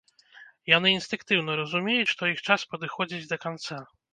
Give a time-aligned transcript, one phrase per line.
[0.71, 3.83] Яны інстынктыўна разумеюць, што іх час падыходзіць да канца.